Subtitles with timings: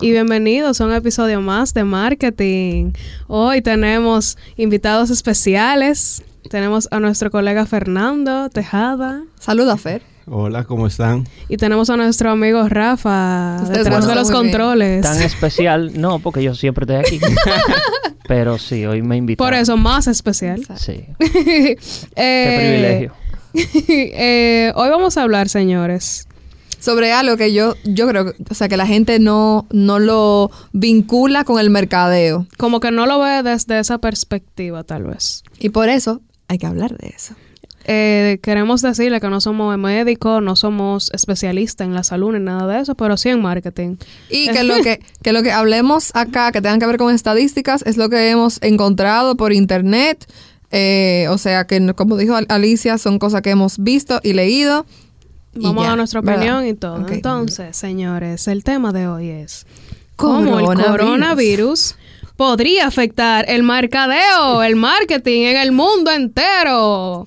[0.00, 2.92] Y bienvenidos a un episodio más de marketing.
[3.28, 6.24] Hoy tenemos invitados especiales.
[6.50, 9.22] Tenemos a nuestro colega Fernando Tejada.
[9.38, 10.02] Saluda, Fer.
[10.26, 11.26] Hola, ¿cómo están?
[11.48, 14.42] Y tenemos a nuestro amigo Rafa Ustedes detrás de los bien.
[14.42, 15.02] controles.
[15.02, 17.20] Tan especial, no, porque yo siempre estoy aquí.
[18.28, 19.50] Pero sí, hoy me invitaron.
[19.52, 20.62] Por eso, más especial.
[20.76, 21.76] Sí, Eh,
[22.16, 23.12] qué privilegio.
[23.88, 26.26] eh, hoy vamos a hablar, señores.
[26.80, 30.50] Sobre algo que yo, yo creo, que- o sea, que la gente no, no lo
[30.72, 32.46] vincula con el mercadeo.
[32.56, 35.42] Como que no lo ve desde esa perspectiva, tal vez.
[35.58, 37.34] Y por eso hay que hablar de eso.
[37.84, 42.66] Eh, queremos decirle que no somos médicos, no somos especialistas en la salud ni nada
[42.72, 43.96] de eso, pero sí en marketing.
[44.28, 47.82] Y que lo que, que lo que hablemos acá, que tengan que ver con estadísticas,
[47.86, 50.26] es lo que hemos encontrado por internet.
[50.72, 54.86] Eh, o sea, que como dijo Al- Alicia, son cosas que hemos visto y leído.
[55.54, 56.36] Vamos a ya, dar nuestra ¿verdad?
[56.36, 57.08] opinión y todo.
[57.08, 59.66] Entonces, señores, el tema de hoy es
[60.16, 61.96] cómo el Coronavirus.
[62.36, 67.26] podría afectar el mercadeo, el marketing en el mundo entero.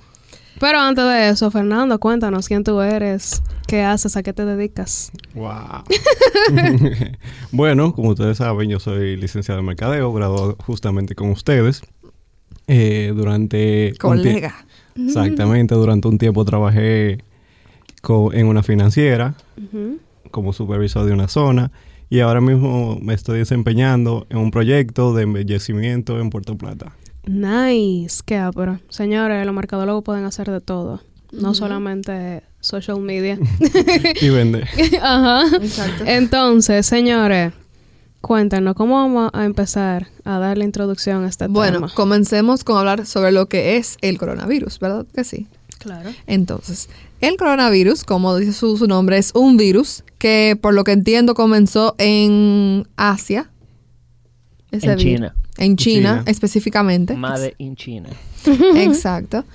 [0.59, 5.11] Pero antes de eso, Fernando, cuéntanos quién tú eres, qué haces, a qué te dedicas.
[5.33, 5.83] Wow.
[7.51, 11.81] bueno, como ustedes saben, yo soy licenciado en mercadeo, graduado justamente con ustedes.
[12.67, 14.65] Eh, durante Colega.
[14.95, 17.17] Exactamente, durante un tiempo trabajé
[18.33, 19.35] en una financiera
[20.31, 21.71] como supervisor de una zona
[22.09, 26.91] y ahora mismo me estoy desempeñando en un proyecto de embellecimiento en Puerto Plata.
[27.25, 33.39] Nice, qué pero Señores, los mercadólogos pueden hacer de todo, no solamente social media.
[34.21, 34.67] y vender.
[35.01, 35.55] Ajá.
[35.55, 36.03] Exacto.
[36.05, 37.53] Entonces, señores,
[38.19, 41.93] cuéntanos, ¿cómo vamos a empezar a dar la introducción a este Bueno, tema?
[41.95, 45.47] comencemos con hablar sobre lo que es el coronavirus, ¿verdad que sí?
[45.79, 46.09] Claro.
[46.27, 46.89] Entonces,
[47.23, 51.33] el coronavirus, como dice su, su nombre, es un virus que, por lo que entiendo,
[51.33, 53.49] comenzó en Asia.
[54.71, 54.97] Ese En.
[54.97, 55.35] China.
[55.57, 56.23] En China, China.
[56.25, 57.15] específicamente.
[57.15, 58.09] Made in China.
[58.75, 59.45] Exacto.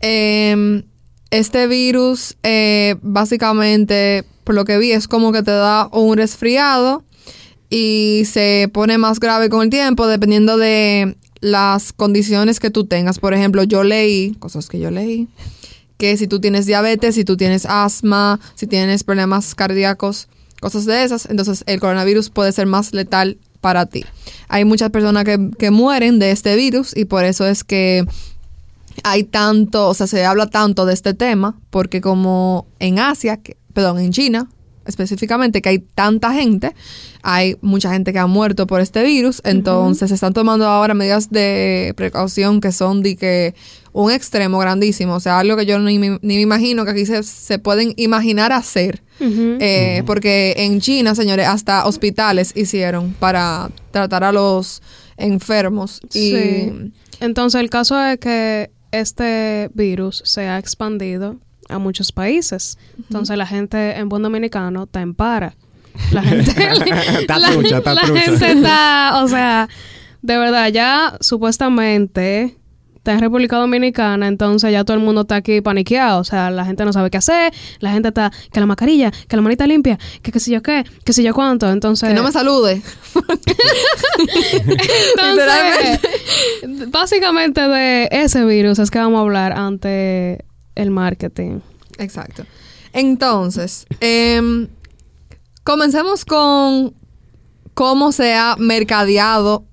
[0.00, 0.84] Em,
[1.30, 7.04] este virus, eh, básicamente, por lo que vi, es como que te da un resfriado
[7.70, 13.18] y se pone más grave con el tiempo dependiendo de las condiciones que tú tengas.
[13.18, 15.28] Por ejemplo, yo leí, cosas que yo leí,
[15.98, 20.28] que si tú tienes diabetes, si tú tienes asma, si tienes problemas cardíacos,
[20.60, 24.04] cosas de esas, entonces el coronavirus puede ser más letal para ti.
[24.48, 28.04] Hay muchas personas que, que mueren de este virus y por eso es que
[29.02, 33.56] hay tanto, o sea, se habla tanto de este tema, porque como en Asia, que-
[33.74, 34.48] perdón, en China
[34.86, 36.74] específicamente, que hay tanta gente,
[37.22, 41.30] hay mucha gente que ha muerto por este virus, entonces se están tomando ahora medidas
[41.30, 43.54] de precaución que son de que
[43.92, 47.06] un extremo grandísimo, o sea, algo que yo ni, me- ni me imagino que aquí
[47.06, 54.24] se, se pueden imaginar hacer, eh, porque en China, señores, hasta hospitales hicieron para tratar
[54.24, 54.82] a los
[55.16, 56.30] enfermos y...
[56.32, 56.72] Sí.
[57.20, 62.78] Entonces, el caso es que este virus se ha expandido a muchos países.
[62.98, 65.54] Entonces, la gente en buen dominicano está en para.
[66.12, 66.50] La gente...
[67.20, 68.20] Está la, trucha, está la trucha.
[68.20, 69.22] gente está...
[69.22, 69.68] O sea,
[70.22, 72.56] de verdad, ya supuestamente
[72.96, 76.20] está en República Dominicana, entonces ya todo el mundo está aquí paniqueado.
[76.20, 77.52] O sea, la gente no sabe qué hacer.
[77.78, 78.32] La gente está...
[78.52, 81.32] Que la mascarilla, que la manita limpia, que qué sé yo qué, que sé yo
[81.32, 81.70] cuánto.
[81.70, 82.08] Entonces...
[82.08, 82.82] Que no me salude.
[85.14, 86.00] Entonces,
[86.88, 90.44] básicamente de ese virus es que vamos a hablar ante
[90.76, 91.58] el marketing.
[91.98, 92.44] Exacto.
[92.92, 94.68] Entonces, em,
[95.64, 96.94] comencemos con
[97.74, 99.64] cómo se ha mercadeado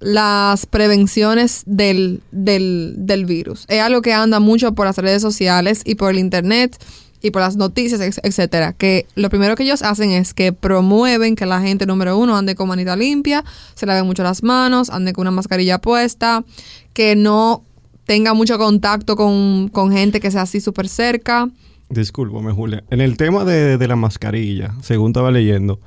[0.00, 3.64] las prevenciones del, del, del virus.
[3.68, 6.78] Es algo que anda mucho por las redes sociales y por el internet
[7.20, 8.72] y por las noticias, etcétera.
[8.72, 12.54] Que lo primero que ellos hacen es que promueven que la gente, número uno, ande
[12.54, 13.44] con manita limpia,
[13.74, 16.44] se laven mucho las manos, ande con una mascarilla puesta,
[16.92, 17.64] que no
[18.08, 21.50] tenga mucho contacto con, con gente que sea así súper cerca.
[21.90, 22.82] Discúlpame, Julia.
[22.88, 25.78] En el tema de, de la mascarilla, según estaba leyendo,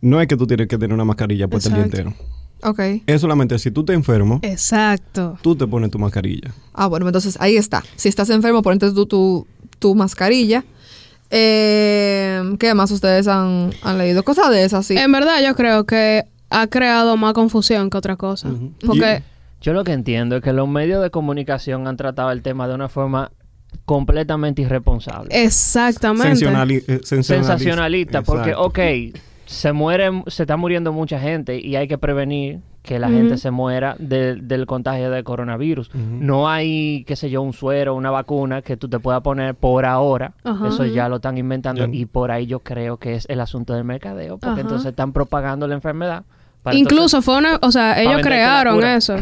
[0.00, 2.12] no es que tú tienes que tener una mascarilla puesta el día entero.
[2.64, 2.80] Ok.
[3.06, 5.38] Es solamente si tú te enfermo, Exacto.
[5.42, 6.52] tú te pones tu mascarilla.
[6.72, 7.84] Ah, bueno, entonces ahí está.
[7.94, 9.46] Si estás enfermo, ponte tu, tu,
[9.78, 10.64] tu mascarilla.
[11.30, 14.24] Eh, ¿Qué más ustedes han, han leído?
[14.24, 14.96] Cosas de esas, sí.
[14.96, 18.50] En verdad, yo creo que ha creado más confusión que otra cosa.
[18.84, 19.22] Porque,
[19.64, 22.74] Yo lo que entiendo es que los medios de comunicación han tratado el tema de
[22.74, 23.30] una forma
[23.86, 25.28] completamente irresponsable.
[25.44, 26.28] exactamente.
[26.28, 26.92] Eh, sensacionalista.
[27.22, 28.78] sensacionalista, porque, ok,
[29.46, 33.50] se muere, se está muriendo mucha gente y hay que prevenir que la gente se
[33.50, 35.90] muera de- del contagio de coronavirus.
[35.94, 39.86] No hay, qué sé yo, un suero, una vacuna que tú te puedas poner por
[39.86, 40.34] ahora.
[40.68, 43.84] Eso ya lo están inventando y por ahí yo creo que es el asunto del
[43.84, 46.24] mercadeo, porque entonces están propagando la enfermedad.
[46.62, 49.16] para Incluso fue una, o sea, ellos crearon eso.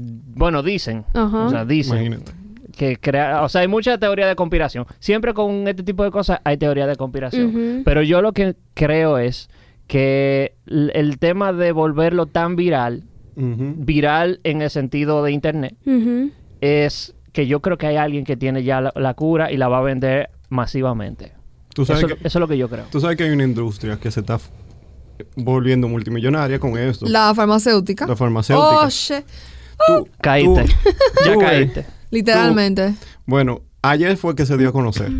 [0.00, 1.46] Bueno, dicen, Ajá.
[1.46, 2.32] o sea, dicen Imagínate.
[2.76, 4.86] que crea, o sea, hay mucha teoría de conspiración.
[5.00, 7.82] Siempre con este tipo de cosas hay teoría de conspiración.
[7.84, 9.48] Pero yo lo que creo es
[9.86, 13.04] que el tema de volverlo tan viral,
[13.34, 15.74] viral en el sentido de internet,
[16.60, 19.68] es que yo creo que hay alguien que tiene ya la, la cura y la
[19.68, 21.32] va a vender masivamente.
[21.74, 22.84] Tú sabes Eso, que- eso es lo que yo creo.
[22.90, 24.38] Tú sabes que hay una industria que se está
[25.36, 27.06] volviendo multimillonaria con esto.
[27.06, 28.06] La farmacéutica.
[28.06, 28.86] La farmacéutica.
[28.86, 28.88] Oh.
[29.86, 30.64] Tú- Caíste.
[30.64, 30.90] tú-
[31.24, 31.48] ya tú ves.
[31.48, 31.86] caíste.
[32.10, 32.94] Literalmente.
[33.26, 35.10] Bueno, ayer fue que se dio a conocer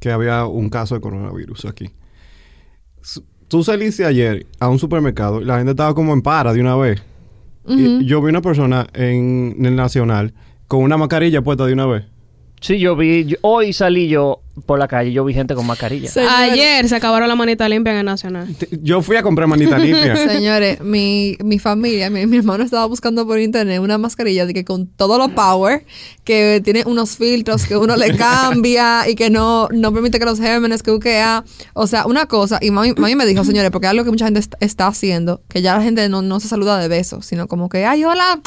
[0.00, 1.90] que había un caso de coronavirus aquí.
[3.48, 6.76] Tú saliste ayer a un supermercado y la gente estaba como en para de una
[6.76, 7.02] vez.
[7.66, 10.34] Y yo vi una persona en el Nacional
[10.66, 12.04] con una mascarilla puesta de una vez.
[12.64, 16.08] Sí, yo vi, yo- hoy salí yo por la calle, yo vi gente con mascarilla.
[16.08, 18.54] Señores, Ayer se acabaron la manita limpia en el Nacional.
[18.56, 20.16] Te- Yo fui a comprar manita limpia.
[20.32, 24.64] Señores, mi, mi familia, mi, mi hermano estaba buscando por internet una mascarilla de que
[24.64, 25.84] con todo lo power,
[26.24, 30.38] que tiene unos filtros que uno le cambia y que no, no permite que los
[30.40, 31.44] gérmenes que buquea.
[31.74, 34.24] O sea, una cosa, y mami, mami me dijo, señores, porque es algo que mucha
[34.24, 37.46] gente est- está haciendo, que ya la gente no, no se saluda de besos, sino
[37.46, 38.40] como que, ay, hola.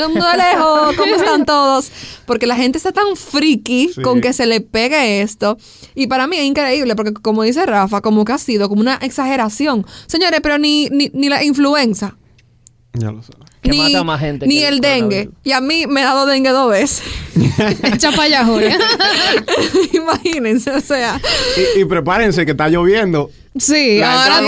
[0.00, 1.90] Todo el mundo de lejos, ¿cómo están todos?
[2.24, 4.00] Porque la gente está tan friki Sí.
[4.02, 5.58] con que se le pegue esto.
[5.94, 8.94] Y para mí es increíble, porque como dice Rafa, como que ha sido como una
[9.02, 9.84] exageración.
[10.06, 12.16] Señores, pero ni, ni, ni la influenza.
[12.94, 13.46] ya lo sabes.
[13.60, 15.30] Que ni, mata más gente Ni que el el dengue.
[15.44, 17.02] Y a mí me ha dado dengue dos veces.
[17.82, 18.78] Echa para allá, Julia.
[19.92, 21.20] Imagínense, o sea.
[21.76, 23.30] Y, y prepárense que está lloviendo.
[23.56, 24.46] Sí, La ahora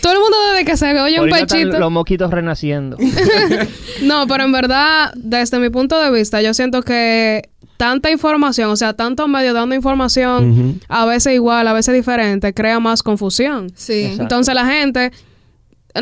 [0.00, 1.78] todo el mundo desde que se oye un pechito.
[1.78, 2.96] los moquitos renaciendo.
[4.02, 7.48] No, pero en verdad, desde mi punto de vista, yo siento que
[7.78, 12.78] tanta información, o sea, tantos medios dando información, a veces igual, a veces diferente, crea
[12.78, 13.72] más confusión.
[13.74, 14.02] Sí.
[14.02, 14.22] Exacto.
[14.22, 15.12] Entonces la gente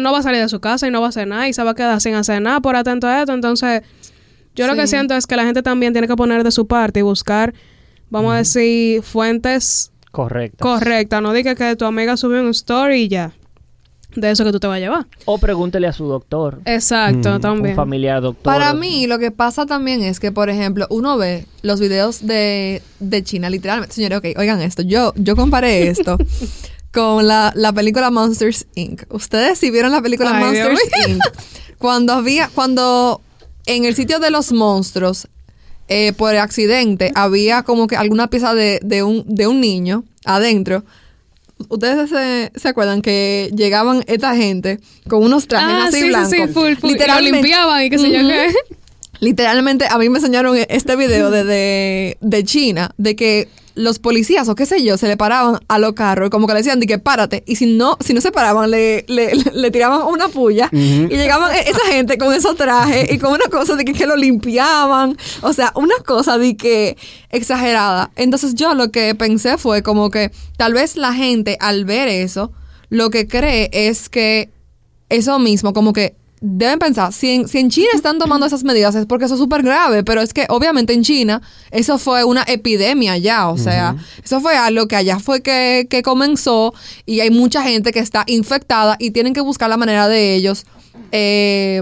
[0.00, 1.62] no va a salir de su casa y no va a hacer nada y se
[1.62, 3.32] va a quedar sin hacer nada por atento a esto.
[3.32, 3.82] Entonces,
[4.54, 7.00] yo lo que siento es que la gente también tiene que poner de su parte
[7.00, 7.54] y buscar,
[8.10, 10.58] vamos a decir, fuentes Correcto.
[10.62, 11.20] correctas.
[11.20, 13.32] No diga que tu amiga subió un story y ya.
[14.16, 15.06] De eso que tú te vas a llevar.
[15.24, 17.34] O pregúntele a su doctor, Exacto, Mm.
[17.34, 17.74] un también.
[17.74, 18.44] familiar doctor.
[18.44, 22.80] Para mí, lo que pasa también es que, por ejemplo, uno ve los videos de,
[23.00, 23.92] de China, literalmente.
[23.96, 24.82] Señores, ok, oigan esto.
[24.82, 26.16] Yo, yo comparé esto
[26.92, 29.02] con la, la película Monsters Inc.
[29.12, 31.22] Ustedes si vieron la película Ay, Dios Monsters Inc.
[31.78, 33.20] Cuando había, cuando
[33.66, 35.26] en el sitio de los monstruos,
[35.88, 40.84] eh, por accidente, había como que alguna pieza de, de un, de un niño adentro.
[41.68, 46.30] Ustedes se, se acuerdan que llegaban esta gente con unos trajes Ah, así sí, blancos.
[46.30, 46.90] sí, sí, full, full.
[46.90, 48.52] Y lo Literalmente- limpiaban y qué sé yo qué.
[49.20, 54.48] Literalmente a mí me enseñaron este video de, de, de China, de que los policías
[54.48, 56.86] o qué sé yo, se le paraban a los carros, como que le decían de
[56.86, 60.68] que párate, y si no, si no se paraban, le, le, le tiraban una puya,
[60.72, 64.06] y llegaban e- esa gente con esos trajes y con una cosa de que, que
[64.06, 66.96] lo limpiaban, o sea, una cosa de que
[67.30, 68.10] exagerada.
[68.16, 72.52] Entonces yo lo que pensé fue como que tal vez la gente al ver eso,
[72.90, 74.50] lo que cree es que
[75.08, 76.14] eso mismo, como que
[76.46, 79.40] deben pensar, si en, si en China están tomando esas medidas es porque eso es
[79.40, 83.96] súper grave, pero es que obviamente en China eso fue una epidemia ya, o sea,
[84.22, 86.74] eso fue algo que allá fue que, que comenzó
[87.06, 90.66] y hay mucha gente que está infectada y tienen que buscar la manera de ellos,
[91.12, 91.80] eh,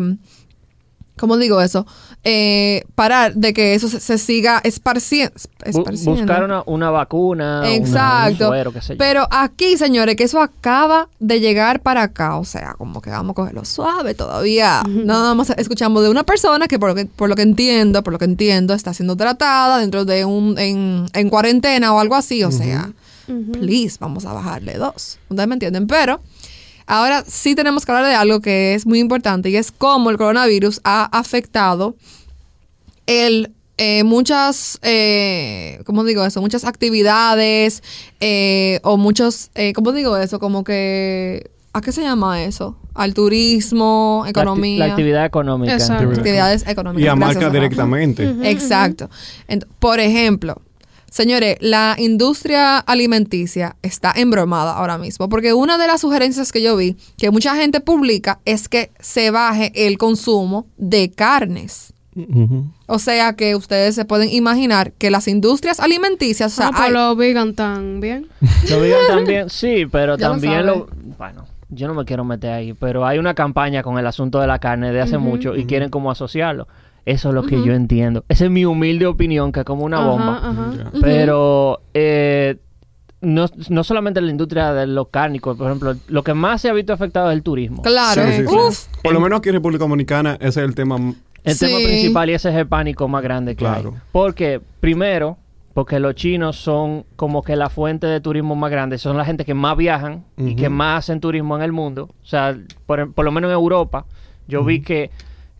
[1.17, 1.85] ¿cómo digo eso?
[2.25, 6.13] Eh, parar de que eso se, se siga esparci- Bu- esparciendo.
[6.13, 8.45] buscar una, una vacuna, una- Exacto.
[8.45, 8.99] un suero, qué sé yo.
[8.99, 12.37] Pero aquí, señores, que eso acaba de llegar para acá.
[12.39, 14.85] O sea, como que vamos a cogerlo suave todavía.
[14.89, 18.13] Nada más escuchamos de una persona que por lo que, por lo que entiendo, por
[18.13, 22.45] lo que entiendo, está siendo tratada dentro de un, en, en cuarentena o algo así.
[22.45, 22.93] O sea,
[23.53, 25.19] please, vamos a bajarle dos.
[25.29, 25.89] Ustedes me entienden.
[25.89, 26.21] Pero
[26.87, 30.17] ahora sí tenemos que hablar de algo que es muy importante y es cómo el
[30.19, 31.97] coronavirus ha afectado
[33.07, 36.41] el eh, muchas, eh, ¿cómo digo eso?
[36.41, 37.83] Muchas actividades
[38.21, 40.39] eh, o muchos, eh, ¿cómo digo eso?
[40.39, 42.77] Como que, ¿a qué se llama eso?
[42.95, 44.79] Al turismo, La acti- economía.
[44.87, 45.73] La, actividad económica.
[45.73, 46.11] Exacto.
[46.11, 47.05] actividades económicas.
[47.05, 48.33] Y a marca directamente.
[48.45, 49.09] Exacto.
[49.79, 50.61] Por ejemplo,
[51.13, 56.75] señores, la industria alimenticia está embromada ahora mismo, porque una de las sugerencias que yo
[56.77, 61.93] vi que mucha gente publica es que se baje el consumo de carnes.
[62.87, 66.83] O sea que ustedes se pueden imaginar que las industrias alimenticias, o sea, Ah, pues
[66.85, 68.29] hay- los vegan tan bien.
[68.71, 70.89] Lo digan también, sí, pero Ya lo también lo,
[71.19, 74.47] Bueno, yo no me quiero meter ahí, pero hay una campaña con el asunto de
[74.47, 76.69] la carne de hace mucho y quieren como asociarlo.
[77.05, 78.25] Eso es lo que yo entiendo.
[78.29, 80.91] Esa es mi humilde opinión, que es como una bomba.
[81.01, 82.57] Pero eh,
[83.21, 86.73] no, no solamente la industria de los cárnicos, por ejemplo, lo que más se ha
[86.73, 87.83] visto afectado es el turismo.
[87.83, 88.23] Claro.
[88.27, 88.55] Sí, sí, sí.
[88.55, 88.87] Uf.
[89.03, 90.97] Por lo menos aquí en República Dominicana ese es el tema.
[91.45, 93.95] El tema principal y ese es el pánico más grande que Claro.
[93.95, 94.01] hay.
[94.13, 95.39] Porque, primero,
[95.75, 99.45] porque los chinos son como que la fuente de turismo más grande, son la gente
[99.45, 102.11] que más viajan y que más hacen turismo en el mundo.
[102.23, 102.57] O sea,
[102.87, 104.05] por, por lo menos en Europa,
[104.47, 105.11] yo vi que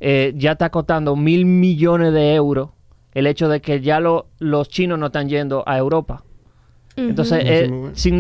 [0.05, 2.71] eh, ya está costando mil millones de euros
[3.15, 6.25] el hecho de que ya lo- los chinos no están yendo a Europa.
[6.95, 7.71] Entonces es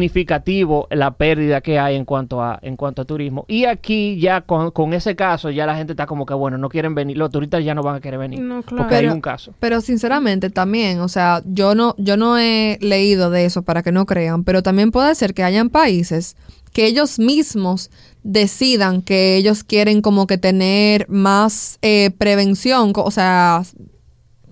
[0.07, 3.45] significativo la pérdida que hay en cuanto a en cuanto a turismo.
[3.47, 6.69] Y aquí ya con, con ese caso ya la gente está como que bueno, no
[6.71, 8.41] quieren venir, los turistas ya no van a querer venir.
[8.41, 8.83] No, claro.
[8.85, 9.53] Porque hay un caso.
[9.61, 13.93] Pero sinceramente también, o sea, yo no, yo no he leído de eso para que
[13.93, 16.37] no crean, pero también puede ser que hayan países
[16.73, 17.91] que ellos mismos
[18.25, 23.62] decidan que ellos quieren como que tener más eh, prevención, o sea,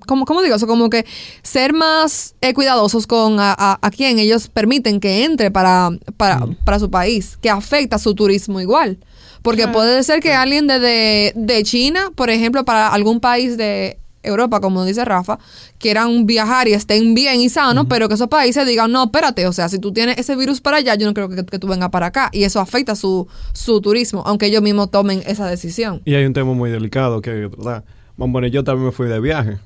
[0.07, 0.67] como, ¿cómo digo eso?
[0.67, 1.05] Como que
[1.43, 6.47] ser más eh, cuidadosos con a, a- a quien ellos permiten que entre para, para,
[6.65, 8.99] para su país, que afecta su turismo igual.
[9.43, 13.99] Porque puede ser que alguien de, de, de China, por ejemplo, para algún país de
[14.23, 15.39] Europa, como dice Rafa,
[15.79, 19.53] quieran viajar y estén bien y sanos, pero que esos países digan, no, espérate, o
[19.53, 21.91] sea, si tú tienes ese virus para allá, yo no creo que, que tú vengas
[21.91, 22.29] para acá.
[22.33, 26.03] Y eso afecta su, su turismo, aunque ellos mismos tomen esa decisión.
[26.05, 27.85] Y hay un tema muy delicado que hay que tratar.
[28.17, 29.59] Vamos a poner, yo también me fui de viaje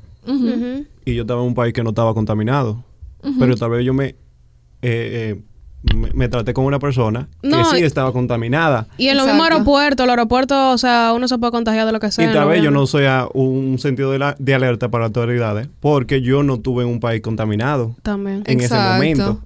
[1.04, 2.82] y yo estaba en un país que no estaba contaminado.
[3.38, 4.16] Pero tal vez yo me, eh,
[4.82, 5.42] eh,
[5.94, 8.86] me, me traté con una persona No, que sí estaba contaminada.
[8.96, 9.54] Y en los mismos Exacto.
[9.56, 12.30] aeropuertos, los aeropuertos, o sea, uno se puede contagiar de lo que sea.
[12.30, 15.68] Y tal vez yo no sea un sentido de, la- de alerta para las autoridades
[15.80, 18.42] porque yo no estuve en un país contaminado También.
[18.46, 19.40] en ese momento.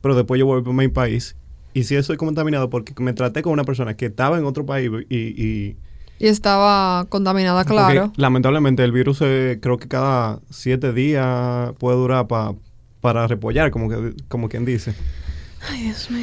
[0.00, 1.36] Pero después yo volví a mi país
[1.74, 4.90] y sí estoy contaminado porque me traté con una persona que estaba en otro país
[5.10, 5.16] y...
[5.16, 5.76] y
[6.18, 8.04] Y estaba contaminada, claro.
[8.06, 12.54] porque, lamentablemente el virus eh, creo que cada siete días puede durar pa-
[13.02, 14.94] para repollar, como, que, como quien dice.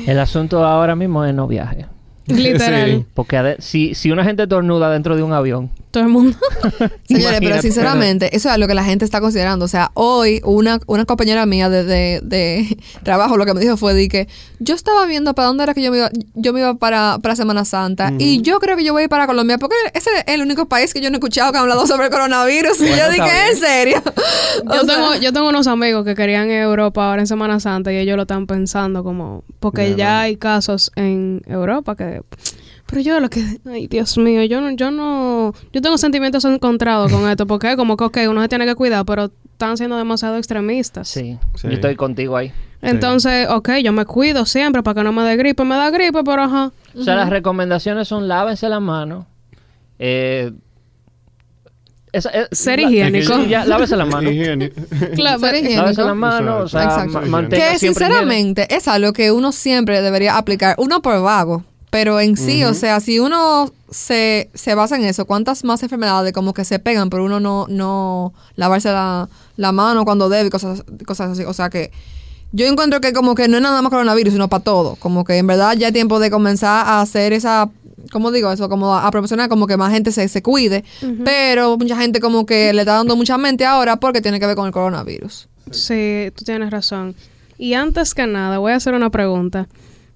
[0.06, 1.86] El asunto ahora mismo es no viaje.
[2.28, 2.92] Literal.
[3.00, 3.06] Sí.
[3.14, 6.38] Porque si, si una gente tornuda dentro de un avión, Todo el mundo.
[7.08, 9.66] Señores, pero sinceramente, eso es lo que la gente está considerando.
[9.66, 13.78] O sea, hoy una, una compañera mía de, de, de trabajo lo que me dijo
[13.78, 14.28] fue de que
[14.60, 17.36] yo estaba viendo para dónde era que yo me iba, yo me iba para, para
[17.36, 20.34] Semana Santa y yo creo que yo voy a ir para Colombia porque ese es
[20.34, 22.80] el único país que yo no he escuchado que ha hablado sobre el coronavirus.
[22.82, 23.48] y Bueno, yo está dije, bien.
[23.52, 24.04] ¿en serio?
[24.66, 27.28] O Yo sea, tengo, yo tengo unos amigos que querían ir a Europa ahora en
[27.28, 29.44] Semana Santa y ellos lo están pensando como...
[29.60, 30.22] Porque ya.
[30.22, 32.13] hay casos en Europa que...
[32.86, 33.44] Pero yo lo que...
[33.66, 34.72] Ay, Dios mío, yo no...
[34.72, 35.54] Yo no...
[35.72, 39.06] Yo tengo sentimientos encontrados con esto porque como que, ok, uno se tiene que cuidar,
[39.06, 41.08] pero están siendo demasiado extremistas.
[41.08, 41.68] sí, Sí.
[41.68, 42.52] yo estoy contigo ahí.
[42.82, 45.64] Entonces, ok, yo me cuido siempre para que no me dé gripe.
[45.64, 46.72] Me da gripe, pero ajá.
[46.96, 49.26] O sea, las recomendaciones son lávense las manos.
[50.00, 50.52] Eh,
[52.12, 53.36] esa- eh, Ser la- higiénico.
[53.38, 54.32] Sí, ya, lávese las manos.
[54.34, 54.72] Higiene.
[55.16, 55.82] Claro, Ser higiénico.
[55.82, 57.22] Lávese las manos, o sea, Exacto.
[57.22, 58.16] ma- mantenga que siempre higiene.
[58.16, 61.64] sinceramente es algo que uno siempre debería aplicar, uno por vago,
[61.94, 66.34] pero en sí, o sea, si uno se, se basa en eso, ¿cuántas más enfermedades
[66.34, 70.50] como que se pegan por uno no, no lavarse la, la mano cuando debe, y
[70.50, 71.44] cosas, cosas así?
[71.44, 71.92] O sea que
[72.52, 75.38] yo encuentro que como que no es nada más coronavirus, sino para todo, como que
[75.38, 77.70] en verdad ya es tiempo de comenzar a hacer esa...
[78.12, 78.70] ¿Cómo digo eso?
[78.70, 80.84] Como a, a proporcionar como que más gente se, se cuide,
[81.24, 84.56] pero mucha gente como que le está dando mucha mente ahora porque tiene que ver
[84.56, 85.48] con el coronavirus.
[85.70, 87.14] Sí, tú tienes razón.
[87.60, 89.68] Y antes que nada, voy a hacer una pregunta.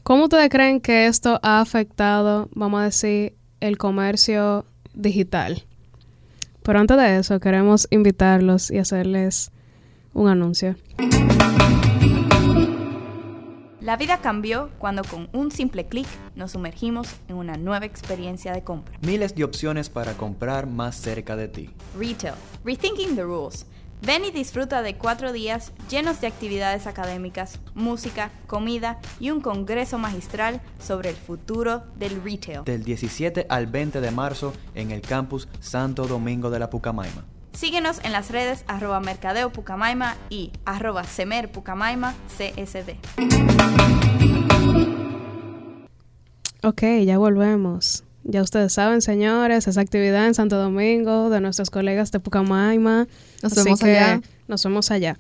[0.07, 5.65] ¿Cómo ustedes creen que esto ha afectado, vamos a decir, el comercio digital?
[6.63, 9.51] Pero antes de eso, queremos invitarlos y hacerles
[10.13, 10.77] un anuncio.
[13.81, 18.63] La vida cambió cuando con un simple clic nos sumergimos en una nueva experiencia de
[18.63, 18.97] compra.
[19.01, 21.69] Miles de opciones para comprar más cerca de ti.
[21.99, 23.65] Retail, Rethinking the Rules.
[24.01, 29.97] Ven y disfruta de cuatro días llenos de actividades académicas, música, comida y un congreso
[29.97, 32.63] magistral sobre el futuro del retail.
[32.63, 37.25] Del 17 al 20 de marzo en el campus Santo Domingo de la Pucamaima.
[37.53, 42.91] Síguenos en las redes arroba mercadeo pucamaima y arroba semer pucamaima csd.
[46.61, 48.06] Ok, ya volvemos.
[48.29, 53.07] Ya ustedes saben, señores, esa actividad en Santo Domingo de nuestros colegas de Pucamaima.
[53.41, 54.21] Nos Así vemos que allá.
[54.49, 55.17] Nos vemos allá.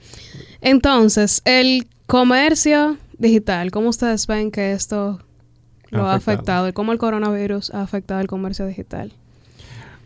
[0.59, 5.19] Entonces, el comercio digital, ¿cómo ustedes ven que esto
[5.89, 6.67] lo ha Ha afectado?
[6.67, 9.13] ¿Y ¿Cómo el coronavirus ha afectado el comercio digital?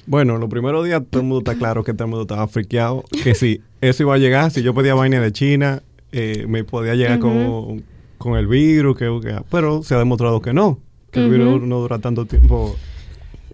[0.06, 3.04] Bueno, los primeros días todo el mundo está claro que todo el mundo estaba friqueado.
[3.24, 4.52] Que sí, eso iba a llegar.
[4.52, 5.82] Si yo pedía vaina de China,
[6.12, 7.84] eh, me podía llegar con,
[8.20, 8.96] con el virus.
[8.98, 10.80] Que, que- pero se ha demostrado que no.
[11.12, 12.76] que el virus no dura tanto tiempo.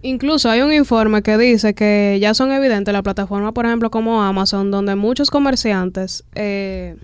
[0.02, 4.22] Incluso hay un informe que dice que ya son evidentes la plataforma, por ejemplo, como
[4.22, 6.96] Amazon, donde muchos comerciantes eh,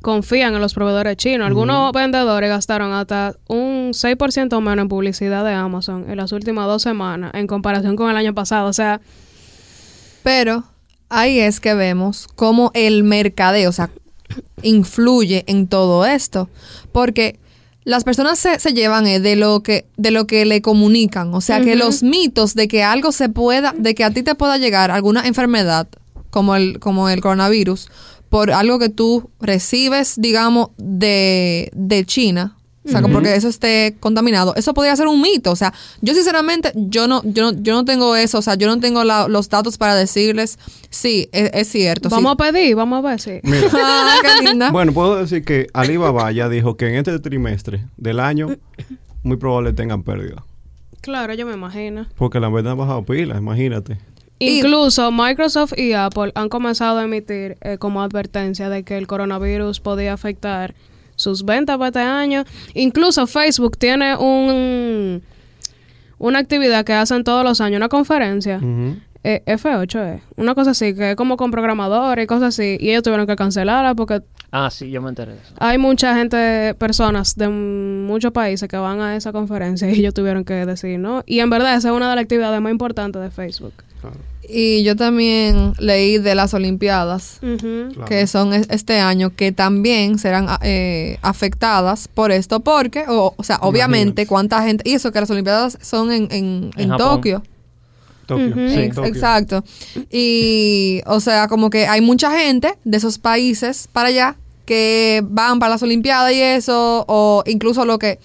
[0.00, 1.46] confían en los proveedores chinos.
[1.46, 6.82] Algunos vendedores gastaron hasta un 6% menos en publicidad de Amazon en las últimas dos
[6.82, 8.68] semanas en comparación con el año pasado.
[8.68, 9.00] O sea,
[10.22, 10.64] Pero
[11.08, 13.90] ahí es que vemos cómo el mercadeo, o sea,
[14.62, 16.48] influye en todo esto.
[16.90, 17.38] Porque
[17.84, 21.34] las personas se, se llevan eh, de lo que de lo que le comunican.
[21.34, 24.34] O sea, que los mitos de que algo se pueda, de que a ti te
[24.34, 25.88] pueda llegar alguna enfermedad
[26.30, 27.88] como el, como el coronavirus,
[28.28, 32.56] por algo que tú recibes, digamos, de, de China.
[32.84, 34.54] O sea, como porque eso esté contaminado.
[34.56, 35.52] Eso podría ser un mito.
[35.52, 38.38] O sea, yo sinceramente, yo no, yo no, yo no tengo eso.
[38.38, 40.58] O sea, yo no tengo la- los datos para decirles,
[40.90, 42.08] sí, es, es cierto.
[42.08, 42.14] sí.
[42.16, 43.38] vamos a pedir, vamos a ver si.
[43.44, 44.70] Mira, Ah, qué linda.
[44.72, 48.48] bueno, puedo decir que Alibaba ya dijo que en este trimestre del año
[49.22, 50.42] muy probable tengan pérdida.
[51.02, 52.06] Claro, yo me imagino.
[52.16, 53.98] Porque la verdad ha bajado pilas, imagínate.
[54.38, 59.78] Incluso Microsoft y Apple han comenzado a emitir eh, como advertencia de que el coronavirus
[59.78, 60.74] podía afectar
[61.22, 62.44] sus ventas para este año.
[62.74, 65.22] Incluso Facebook tiene un
[66.18, 68.58] una actividad que hacen todos los años, una conferencia.
[68.58, 68.96] Ujú.
[69.24, 70.22] eh, F8 es.
[70.36, 72.76] Una cosa así, que es como con programadores y cosas así.
[72.80, 74.22] Y ellos tuvieron que cancelarla porque
[74.54, 75.54] Ah, sí, yo me enteré de eso.
[75.58, 80.44] hay mucha gente, personas de muchos países que van a esa conferencia y ellos tuvieron
[80.44, 81.22] que decir, ¿no?
[81.26, 83.72] Y en verdad esa es una de las actividades más importantes de Facebook.
[84.02, 84.16] Claro.
[84.48, 87.38] Y yo también leí de las Olimpiadas.
[87.40, 88.04] Claro.
[88.06, 93.34] que son es- este año, que también serán ah, eh, afectadas por esto, porque, o,
[93.36, 94.26] o sea, obviamente, Imagínate.
[94.26, 96.96] cuánta gente, y eso que las Olimpiadas son en, en, En.
[96.96, 97.42] Tokio.
[98.26, 98.54] Tokio.
[98.68, 99.04] Sí, Tokio.
[99.04, 99.64] Exacto.
[100.10, 105.58] Y, o sea, como que hay mucha gente de esos países para allá que van
[105.58, 108.18] para las Olimpiadas y eso, o incluso lo que...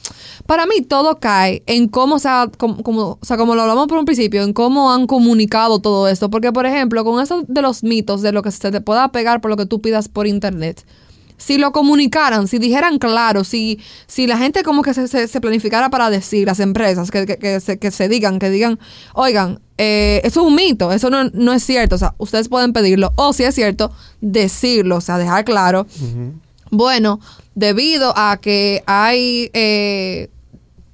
[0.45, 3.87] Para mí todo cae en cómo, o sea, como, como- o sea, como lo hablamos
[3.87, 6.29] por un principio, en cómo han comunicado todo esto.
[6.29, 9.41] Porque, por ejemplo, con eso de los mitos, de lo que se te pueda pegar
[9.41, 10.85] por lo que tú pidas por internet,
[11.37, 15.39] si lo comunicaran, si dijeran claro, si, si la gente como que se, se- se
[15.41, 18.79] planificara para decir, las empresas, que, que- que se, que se digan, que digan,
[19.13, 22.73] oigan, eh, eso es un mito, eso no, no es cierto, o sea, ustedes pueden
[22.73, 25.85] pedirlo, o si es cierto, decirlo, o sea, dejar claro.
[26.71, 27.19] Bueno,
[27.55, 30.29] debido a que hay, eh,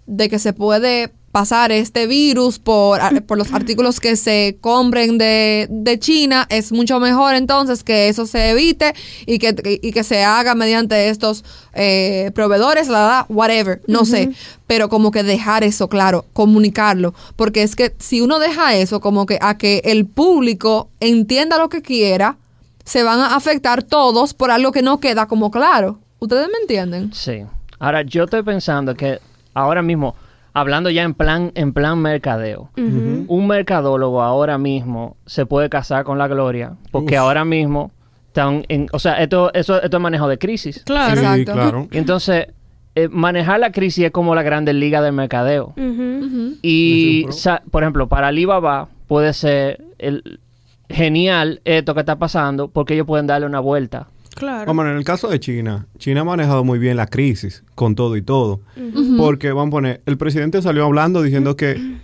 [0.06, 5.68] de que se puede pasar este virus por, por los artículos que se compren de,
[5.70, 8.94] de China, es mucho mejor entonces que eso se evite
[9.26, 11.44] y que, y que se haga mediante estos
[11.74, 14.32] eh, proveedores, la, la, whatever, no sé,
[14.68, 19.26] pero como que dejar eso claro, comunicarlo, porque es que si uno deja eso como
[19.26, 22.38] que a que el público entienda lo que quiera,
[22.86, 26.00] se van a afectar todos por algo que no queda como claro.
[26.20, 27.12] ¿Ustedes me entienden?
[27.14, 27.44] Sí.
[27.80, 29.20] Ahora, yo estoy pensando que
[29.54, 30.16] ahora mismo,
[30.54, 36.18] hablando ya en plan, en plan mercadeo, un mercadólogo ahora mismo se puede casar con
[36.18, 37.22] la gloria, porque Uf.
[37.22, 37.92] ahora mismo
[38.28, 40.84] están en, o sea, esto, eso, esto es manejo de crisis.
[40.86, 41.16] Claro.
[41.16, 41.54] Sí, Exacto.
[41.54, 41.88] claro.
[41.92, 42.48] Y entonces,
[42.96, 45.74] eh, manejar la crisis es como la grande liga del mercadeo.
[46.62, 47.26] Y,
[47.72, 50.40] por ejemplo, para Alibaba puede ser el,
[50.90, 54.08] genial esto que está pasando porque ellos pueden darle una vuelta.
[54.36, 54.66] Claro.
[54.66, 58.18] Vamos, en el caso de China, China ha manejado muy bien la crisis con todo
[58.18, 58.62] y todo.
[59.18, 61.98] Porque, vamos a poner, el presidente salió hablando diciendo que,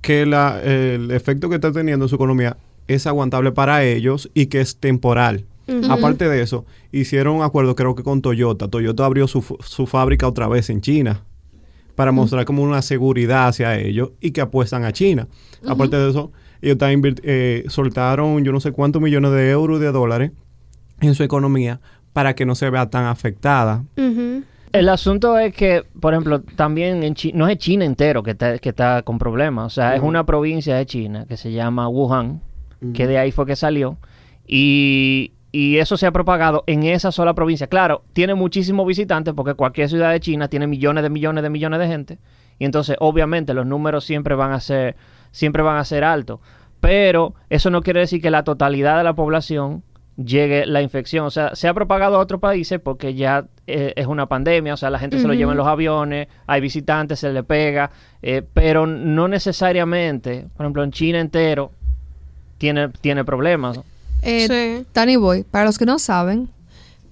[0.00, 2.56] que la- el efecto que está teniendo en su economía
[2.88, 5.44] es aguantable para ellos y que es temporal.
[5.90, 8.68] Aparte de eso, hicieron un acuerdo creo que con Toyota.
[8.68, 11.24] Toyota abrió su, su fábrica otra vez en China
[11.96, 15.26] para mostrar como una seguridad hacia ellos y que apuestan a China.
[15.66, 16.30] Aparte de eso,
[16.62, 20.30] ellos también eh, soltaron yo no sé cuántos millones de euros y de dólares
[21.00, 21.80] en su economía
[22.12, 23.84] para que no se vea tan afectada.
[24.72, 28.58] El asunto es que, por ejemplo, también en Chi- no es China entero que está,
[28.58, 29.66] que está con problemas.
[29.66, 32.40] O sea, es una provincia de China que se llama Wuhan,
[32.92, 33.96] que de ahí fue que salió.
[34.46, 37.66] Y, y eso se ha propagado en esa sola provincia.
[37.68, 41.80] Claro, tiene muchísimos visitantes porque cualquier ciudad de China tiene millones de millones de millones
[41.80, 42.18] de gente.
[42.58, 44.96] Y entonces, obviamente, los números siempre van a ser,
[45.30, 46.40] siempre van a ser altos.
[46.80, 49.82] Pero eso no quiere decir que la totalidad de la población
[50.16, 51.26] llegue la infección.
[51.26, 54.76] O sea, se ha propagado a otros países porque ya eh, es una pandemia, o
[54.76, 57.90] sea, la gente se lo lleva en los aviones, hay visitantes, se le pega,
[58.22, 61.72] eh, pero no necesariamente, por ejemplo, en China entero
[62.58, 63.80] tiene, tiene problemas.
[64.22, 64.86] Eh, Sí.
[64.92, 66.48] Tani Boy, para los que no saben,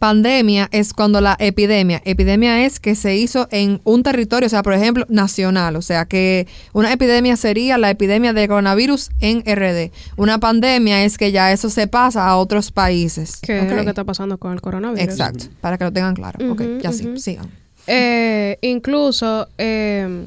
[0.05, 4.63] pandemia es cuando la epidemia, epidemia es que se hizo en un territorio, o sea,
[4.63, 9.93] por ejemplo, nacional, o sea, que una epidemia sería la epidemia de coronavirus en RD.
[10.19, 13.39] Una pandemia es que ya eso se pasa a otros países.
[13.41, 15.03] Que es lo que está pasando con el coronavirus.
[15.03, 16.53] Exacto, para que lo tengan claro.
[16.53, 17.49] ok, ya sí, sigan.
[17.87, 20.27] Eh, incluso, eh,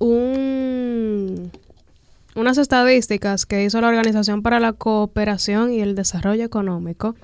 [0.00, 1.50] un,
[2.34, 7.14] unas estadísticas que hizo la Organización para la Cooperación y el Desarrollo Económico.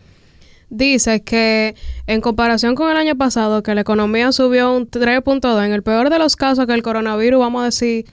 [0.71, 1.75] Dice que
[2.07, 6.11] en comparación con el año pasado, que la economía subió un 3.2, en el peor
[6.11, 8.07] de los casos que el coronavirus, vamos a decir,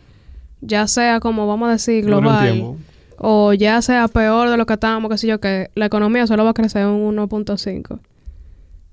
[0.62, 2.74] ya sea como vamos a decir global,
[3.18, 6.44] o ya sea peor de lo que estábamos, qué sé yo, que la economía solo
[6.46, 8.00] va a crecer un 1.5.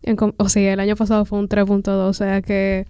[0.03, 2.87] En com- O sea, el año pasado fue un 3.2, o sea que...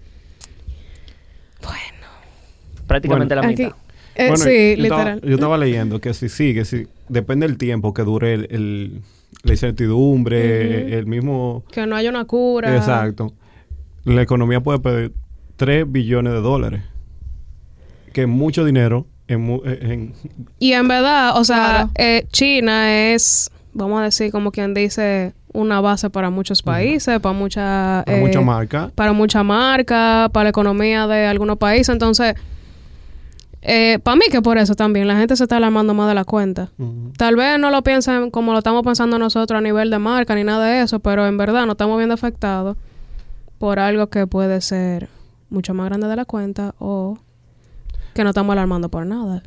[2.87, 3.49] Prácticamente Bueno.
[3.49, 3.77] la Aquí, mitad.
[4.17, 5.15] eh, Bueno, sí, yo literal.
[5.15, 6.87] Estaba, yo estaba leyendo que sí, sí, que sí.
[7.09, 9.01] Depende del tiempo que dure el, el-
[9.43, 11.65] la incertidumbre, el mismo...
[11.71, 12.75] Que no haya una cura.
[12.77, 13.33] Exacto.
[14.05, 15.13] La economía puede perder
[15.57, 16.83] 3 billones de dólares.
[18.13, 20.15] Que es mucho dinero en, en-
[20.59, 21.91] Y en verdad, o sea, Claro.
[21.97, 27.33] eh, China es, vamos a decir, como quien dice, una base para muchos países, para
[27.33, 28.91] mucha, para eh, mucha marca.
[28.95, 31.89] para mucha marca, para la economía de algunos países.
[31.91, 32.35] Entonces,
[33.67, 36.25] eh, para mí que por eso también la gente se está alarmando más de la
[36.25, 36.69] cuenta.
[37.17, 40.45] Tal vez no lo piensen como lo estamos pensando nosotros a nivel de marca ni
[40.45, 42.77] nada de eso, pero en verdad nos estamos viendo afectados
[43.59, 45.09] por algo que puede ser
[45.49, 47.17] mucho más grande de la cuenta o
[48.15, 49.43] que no estamos alarmando por nada.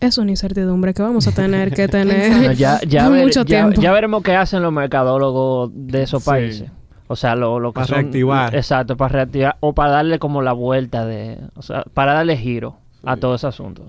[0.00, 3.40] Es una incertidumbre que vamos a tener que tener Bueno, ya, ya, por ver- mucho
[3.44, 3.80] ya- tiempo.
[3.80, 6.30] ya veremos qué hacen los mercadólogos de esos Sí.
[6.30, 6.70] países.
[7.06, 8.54] O sea, lo, lo que Para son- reactivar.
[8.54, 9.56] Exacto, para reactivar.
[9.60, 11.38] O para darle como la vuelta de...
[11.56, 13.84] O sea, para darle giro a todo ese asunto.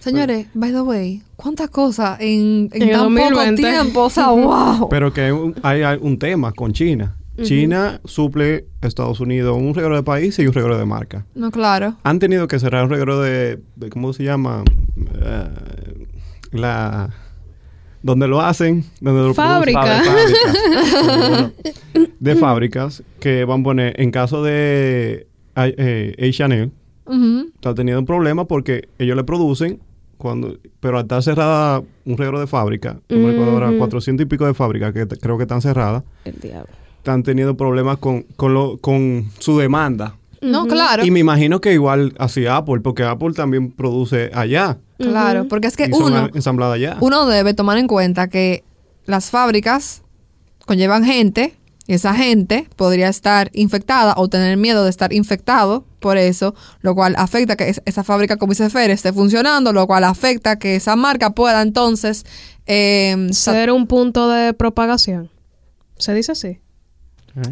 [0.00, 3.62] Señores, by the way, cuántas cosas en, en tan poco 2020.
[3.62, 4.02] tiempo.
[4.04, 4.88] O sea, wow.
[4.90, 7.14] Pero que hay un, hay, hay un tema con China.
[7.40, 11.24] China suple a Estados Unidos un regalo de países y un regalo de marca.
[11.36, 11.94] No, claro.
[12.02, 14.64] Han tenido que cerrar un regalo de, de- ¿cómo se llama?
[15.22, 15.48] Eh,
[16.50, 17.10] la
[18.02, 19.80] donde lo hacen, donde lo Fábrica.
[20.02, 20.36] producen.
[20.42, 21.18] Fábricas.
[21.18, 21.52] Bueno,
[22.18, 26.70] de fábricas que van a poner en caso de eh, H&M
[27.54, 29.80] Está teniendo un problema porque ellos le producen
[30.16, 33.78] cuando pero al estar cerrada un regalo de fábrica, no me recuerdo ahora, Ujú.
[33.78, 36.72] 400 y pico de fábricas que creo que están cerradas, El diablo.
[36.98, 40.16] están teniendo problemas con, con, lo- con su demanda.
[40.40, 41.04] No, claro.
[41.04, 44.78] Y me imagino que igual así Apple, porque Apple también produce allá.
[44.98, 46.28] Claro, porque es que uno,
[46.72, 46.96] allá.
[47.00, 48.62] uno debe tomar en cuenta que
[49.04, 50.02] las fábricas
[50.66, 51.54] conllevan gente
[51.94, 57.14] esa gente podría estar infectada o tener miedo de estar infectado por eso, lo cual
[57.18, 60.94] afecta que es- esa fábrica, como dice Fer, esté funcionando, lo cual afecta que esa
[60.96, 62.24] marca pueda entonces...
[63.32, 65.30] sa- Ser un punto de propagación.
[65.96, 66.60] ¿Se dice así?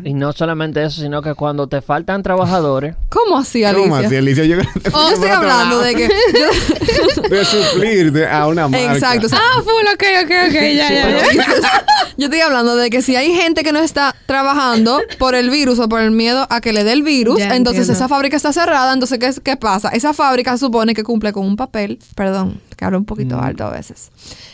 [0.04, 2.94] Y no solamente eso, sino que cuando te faltan trabajadores...
[3.08, 4.06] ¿Cómo así, ¿Cómo Alicia?
[4.08, 4.44] así, Alicia?
[4.44, 6.08] Yo creo que te Oh, estoy hablando de que...
[7.30, 8.94] De suplir de- a una marca.
[8.94, 9.26] Exacto.
[9.26, 11.84] o sea, Ah, full, ok, ok, ok, ya, ya, ya.
[12.16, 15.78] Yo estoy hablando de que si hay gente que no está trabajando por el virus
[15.78, 17.92] o por el miedo a que le dé el virus, Ya entonces entiendo.
[17.92, 19.88] esa fábrica está cerrada, entonces ¿qué, qué pasa?
[19.90, 23.70] Esa fábrica supone que cumple con un papel, perdón, que hablo un poquito alto a
[23.70, 24.10] veces,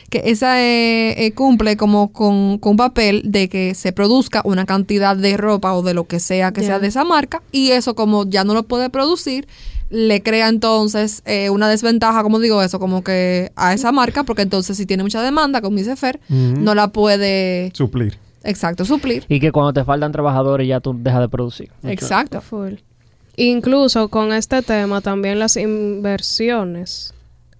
[0.08, 4.64] que esa eh, eh, cumple como con, con un papel de que se produzca una
[4.64, 7.94] cantidad de ropa o de lo que sea que sea de esa marca y eso
[7.94, 9.48] como ya no lo puede producir,
[9.90, 14.42] le crea entonces eh, una desventaja, como digo eso, como que a esa marca, porque
[14.42, 18.18] entonces si tiene mucha demanda, como dice Fer, no la puede, Suplir.
[18.42, 19.24] exacto, suplir.
[19.28, 21.70] Y que cuando te faltan trabajadores ya tú dejas de producir.
[21.82, 22.40] Exacto.
[22.40, 22.74] Full.
[23.36, 27.14] Incluso con este tema también las inversiones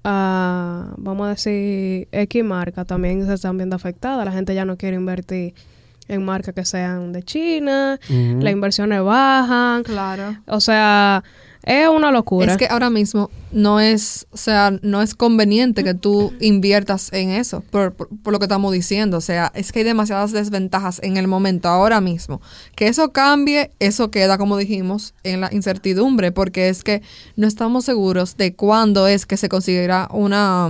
[0.05, 4.25] a, vamos a decir, X marca también se están viendo afectadas.
[4.25, 5.55] La gente ya no quiere invertir
[6.09, 8.41] en marcas que sean de China, Ujú.
[8.41, 9.83] las inversiones bajan.
[9.85, 10.37] Claro.
[10.47, 11.23] O sea,
[11.65, 12.51] es una locura.
[12.53, 17.31] Es que ahora mismo no es, o sea, no es conveniente que tú inviertas en
[17.31, 19.19] eso, por, por- lo que estamos diciendo.
[19.19, 22.41] O sea, es que hay demasiadas desventajas en el momento, ahora mismo.
[22.75, 27.03] Que eso cambie, eso queda, como dijimos, en la incertidumbre, porque es que
[27.37, 30.69] no estamos seguros de cuándo es que se conseguirá una,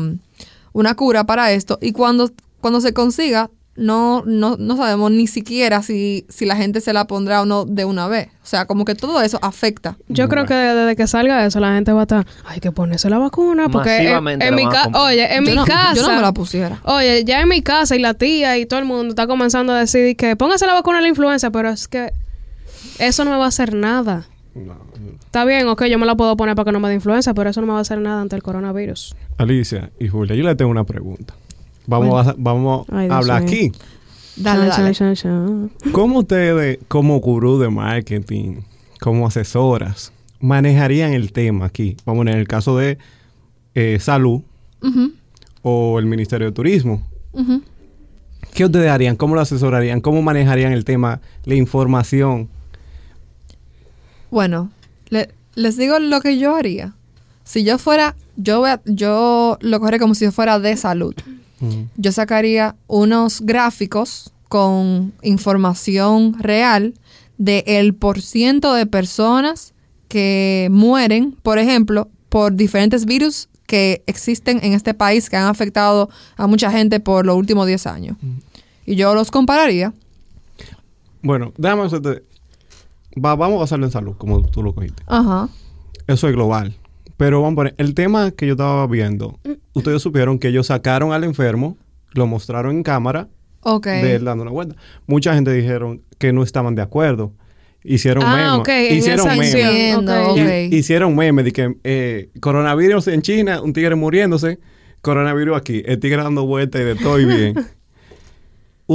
[0.72, 5.82] una cura para esto y cuando, cuando se consiga, no, no, no sabemos ni siquiera
[5.82, 8.28] si, si la gente se la pondrá o no de una vez.
[8.42, 9.96] O sea, como que todo eso afecta.
[10.08, 13.08] Yo creo que desde que salga eso, la gente va a estar, hay que ponerse
[13.08, 16.16] la vacuna, porque en, mi a casa, oye, en yo mi no, casa, Yo no
[16.16, 16.80] me la pusiera.
[16.85, 19.78] Oye, ya en mi casa y la tía y todo el mundo está comenzando a
[19.78, 22.12] decir que póngase la vacuna de la influenza, pero es que
[22.98, 24.26] eso no me va a hacer nada.
[24.54, 24.92] No.
[25.32, 27.48] Está bien, ok, yo me la puedo poner para que no me dé influenza, pero
[27.48, 29.16] eso no me va a hacer nada ante el coronavirus.
[29.38, 31.35] Alicia y Julia, yo le tengo una pregunta.
[31.87, 33.73] Vamos a, vamos Ay, a hablar aquí.
[34.37, 34.92] Dale, dale.
[34.95, 35.92] chan, chan, chan.
[35.92, 38.62] ¿Cómo ustedes, como gurú de marketing,
[39.01, 41.97] como asesoras, manejarían el tema aquí?
[42.07, 42.99] Vamos poner el caso de
[43.75, 44.40] eh, salud
[45.62, 47.07] o el Ministerio de Turismo.
[48.55, 49.16] ¿Qué ustedes harían?
[49.16, 50.01] ¿Cómo lo asesorarían?
[50.01, 52.49] ¿Cómo manejarían el tema, la información?
[54.31, 54.71] Bueno,
[55.11, 56.95] le- les digo lo que yo haría.
[57.45, 61.14] si yo fuera, yo, voy a- yo lo cogería como si yo fuera de salud.
[61.96, 66.94] Yo sacaría unos gráficos con información real
[67.38, 69.72] de el porciento de personas
[70.09, 76.11] que mueren, por ejemplo, por diferentes virus que existen en este país que han afectado
[76.37, 78.16] a mucha gente por los últimos 10 años.
[78.85, 79.94] Y yo los compararía.
[81.22, 82.25] Bueno, déjame hacerte...
[83.16, 85.03] Va- vamos a basarlo en salud, como tú lo cogiste.
[85.07, 85.48] Ajá.
[86.07, 86.75] Eso es global.
[87.22, 89.38] Pero vamos a poner, el tema que yo estaba viendo,
[89.74, 91.78] ustedes supieron que ellos sacaron al enfermo,
[92.14, 93.28] lo mostraron en cámara,
[94.02, 94.74] de él dando una vuelta.
[95.06, 97.32] Mucha gente dijeron que no estaban de acuerdo.
[97.85, 98.52] Hicieron Ah, memes.
[98.58, 100.72] ok, en Hicieron memes.
[100.72, 104.58] hicieron memes de que eh, coronavirus en China, un tigre muriéndose,
[105.00, 107.54] coronavirus aquí, el tigre dando vueltas y de todo y bien.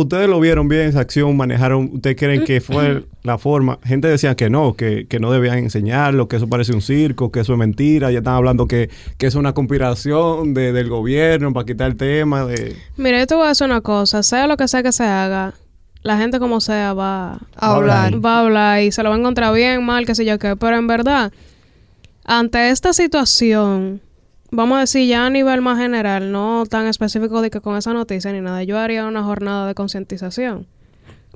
[0.02, 3.80] Ustedes lo vieron bien esa acción, manejaron, ¿ustedes creen que fue la forma?
[3.84, 7.42] Gente decía que no, que, que no debían enseñarlo, que eso parece un circo, que
[7.42, 11.66] eso es mentira, ya están hablando que, que es una conspiración de- del gobierno para
[11.66, 12.76] quitar el tema de...
[12.98, 14.24] Mira, yo te voy a decir una cosa.
[14.24, 15.54] Sea lo que sea que se haga,
[16.04, 18.24] la gente como sea va, A hablar.
[18.24, 20.56] va a hablar y se lo va a encontrar bien, mal, qué sé yo qué.
[20.56, 21.32] Pero en verdad,
[22.24, 24.02] ante esta situación,
[24.52, 27.94] vamos a decir ya a nivel más general, no tan específico de que con esa
[27.94, 30.68] noticia ni nada, yo haría una jornada de concientización.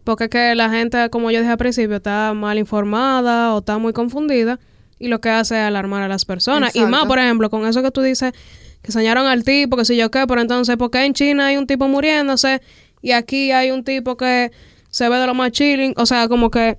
[0.04, 3.78] Porque es que la gente, como yo dije al principio, está mal informada o está
[3.78, 4.60] muy confundida
[4.98, 6.76] y lo que hace es alarmar a las personas.
[6.76, 8.34] Y más, por ejemplo, con eso que tú dices,
[8.82, 11.58] que enseñaron al tipo, que sé yo qué, pero entonces, ¿por qué en China hay
[11.58, 12.62] un tipo muriéndose
[13.02, 14.52] y aquí hay un tipo que
[14.90, 15.94] se ve de lo más chilling?
[15.98, 16.78] O sea, como que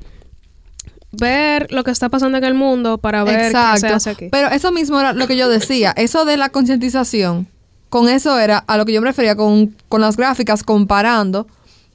[1.13, 3.95] ver lo que está pasando en el mundo para ver qué se Exacto.
[3.95, 4.29] hace aquí.
[4.31, 5.93] Pero eso mismo era lo que yo decía.
[5.97, 7.47] Eso de la concientización,
[7.89, 11.47] con eso era a lo que yo me refería con, con las gráficas comparando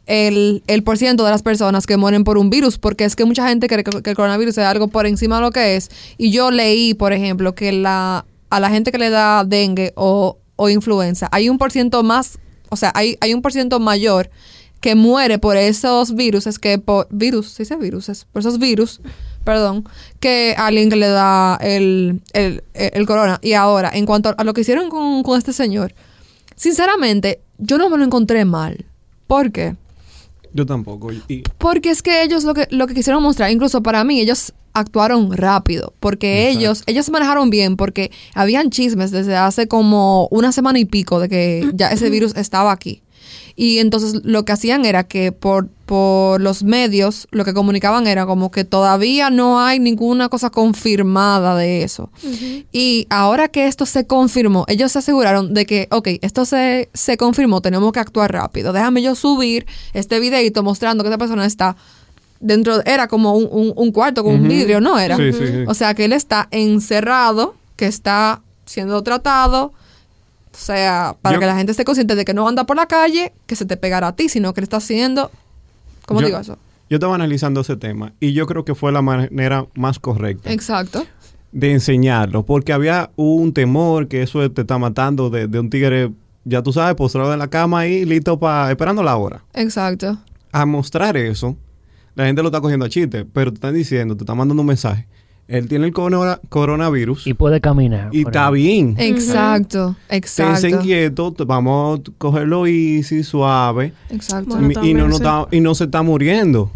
[0.06, 3.25] el, el por ciento de las personas que mueren por un virus, porque es que
[3.25, 5.89] mucha gente cree que, que el coronavirus es algo por encima de lo que es.
[6.17, 10.38] Y yo leí, por ejemplo, que la, a la gente que le da dengue o,
[10.56, 14.30] o influenza, hay un por ciento más, o sea, hay, hay un por ciento mayor
[14.82, 18.26] que muere por esos virus, que por virus, ¿sí dice virus?
[18.32, 19.02] Por esos virus,
[19.44, 19.88] perdón,
[20.20, 23.40] que alguien que le da el, el, el corona.
[23.42, 25.94] Y ahora, en cuanto a lo que hicieron con, con este señor,
[26.56, 28.86] sinceramente, yo no me lo encontré mal.
[29.28, 29.76] ¿Por qué?
[30.54, 31.12] Yo tampoco.
[31.12, 34.20] y- y Porque es que ellos lo que, lo que quisieron mostrar, incluso para mí,
[34.20, 36.60] ellos actuaron rápido, porque Exacto.
[36.60, 41.20] ellos, ellos se manejaron bien, porque habían chismes desde hace como una semana y pico
[41.20, 43.02] de que ya ese virus estaba aquí.
[43.60, 48.28] Y entonces lo que hacían era que por, por los medios lo que comunicaban era
[48.28, 52.12] como que todavía no hay ninguna cosa confirmada de eso.
[52.72, 57.17] Y ahora que esto se confirmó, ellos se aseguraron de que, ok, esto se, se
[57.17, 58.74] confirmó, tenemos que actuar rápido.
[58.74, 61.76] Déjame yo subir este videito mostrando que esa persona está
[62.39, 65.17] dentro, era como un, un- un cuarto con un vidrio, ¿no era?
[65.17, 65.63] Sí, sí, sí.
[65.67, 69.74] O sea, que él está encerrado, que está siendo tratado.
[70.58, 72.88] O sea, para Yo- que la gente esté consciente de que no anda por la
[72.88, 75.30] calle, que se te pegará a ti, sino que le está haciendo.
[76.08, 76.58] ¿Cómo Yo- digo eso?
[76.89, 81.06] Yo estaba analizando ese tema y yo creo que fue la manera más correcta Exacto.
[81.52, 86.12] de enseñarlo, porque había un temor que eso te está matando de, de un tigre,
[86.46, 89.43] ya tú sabes, postrado en la cama ahí, listo para esperando la hora.
[89.54, 90.17] Exacto.
[90.54, 91.58] A mostrar eso,
[92.15, 94.67] la gente lo está cogiendo a chiste, pero te están diciendo, te están mandando un
[94.67, 95.08] mensaje.
[95.47, 98.10] Él tiene el corona- coronavirus Y y, puede caminar.
[98.10, 98.53] por está ahí.
[98.55, 98.95] bien.
[98.97, 99.95] Exacto.
[100.10, 100.79] Exacto.
[100.81, 104.57] quietos, te- vamos a cogerlo easy, suave, Exacto.
[104.57, 105.23] Bueno, y, y no, no sí.
[105.23, 106.71] está- y no se está muriendo.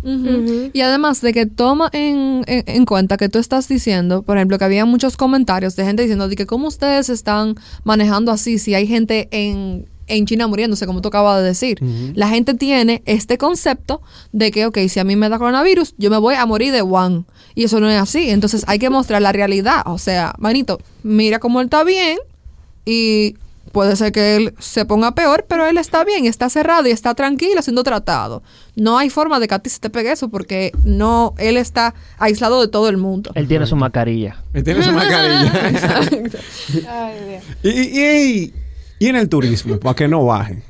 [0.73, 4.57] Y además de que toma en, en- en cuenta que tú estás diciendo, por ejemplo,
[4.57, 8.73] que había muchos comentarios de gente diciendo de que cómo ustedes están manejando así si
[8.73, 11.79] hay gente en, en China muriéndose, como tú acabas de decir.
[12.15, 16.09] La gente tiene este concepto de que, ok, si a mí me da coronavirus, yo
[16.09, 17.23] me voy a morir de one.
[17.55, 18.29] Y eso no es así.
[18.29, 19.81] Entonces hay que mostrar la realidad.
[19.85, 22.17] O sea, manito, mira cómo él está bien
[22.85, 23.35] y
[23.71, 27.13] puede ser que él se ponga peor, pero él está bien, está cerrado y está
[27.15, 28.43] tranquilo siendo tratado.
[28.75, 31.93] No hay forma de que a ti se te pegue eso porque no, él está
[32.17, 33.31] aislado de todo el mundo.
[33.35, 34.43] Él tiene su mascarilla.
[34.53, 35.53] Él tiene su mascarilla.
[37.63, 38.01] y, y,
[38.43, 38.53] y-
[39.01, 40.61] y en el turismo, para que no baje,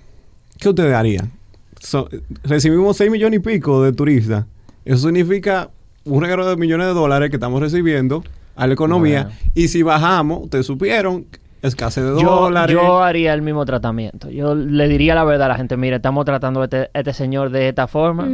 [0.60, 1.32] ¿qué ustedes harían?
[1.80, 2.08] So-
[2.44, 4.46] recibimos 6 millones y pico de turistas.
[4.86, 5.70] Eso significa
[6.06, 8.24] un regalo de millones de dólares que estamos recibiendo
[8.56, 9.24] a la economía.
[9.24, 9.38] Bueno.
[9.54, 11.26] Y si bajamos, ustedes supieron,
[11.62, 12.74] escasez de Yo, dólares.
[12.76, 14.30] yo haría el mismo tratamiento.
[14.30, 17.14] Yo le diría la verdad a la gente, mire, estamos tratando a este, a este
[17.14, 18.28] señor de esta forma.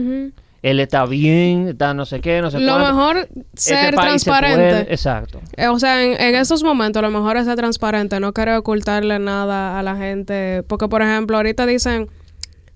[0.70, 2.88] Él está bien, está no sé qué, no sé Lo cuánto.
[2.90, 4.58] mejor, Este ser transparente.
[4.70, 5.40] puede- exacto.
[5.56, 9.20] Eh, O sea, en, en estos momentos lo mejor es ser transparente, no querer ocultarle
[9.20, 10.64] nada a la gente.
[10.68, 12.08] Porque, por ejemplo, ahorita dicen,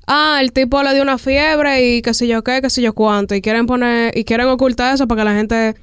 [0.08, 2.93] ah, el tipo le dio una fiebre y qué sé yo qué, qué sé yo
[2.93, 3.36] cuánto.
[3.36, 5.75] Y quieren poner, y quieren ocultar eso para que la gente...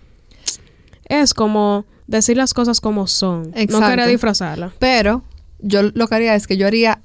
[1.07, 3.51] Es como, decir las cosas como son.
[3.53, 3.89] No Exacto.
[3.89, 4.73] querer disfrazarlas.
[4.79, 5.23] Pero
[5.59, 7.01] yo lo que haría es que yo haría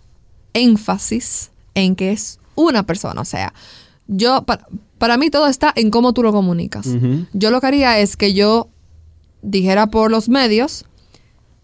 [0.54, 3.22] énfasis en que es una persona.
[3.22, 3.54] O sea,
[4.08, 4.68] yo, para,
[5.04, 6.88] para mí todo está en cómo tú lo comunicas.
[7.34, 8.70] Yo lo que haría es que yo
[9.42, 10.86] dijera por los medios,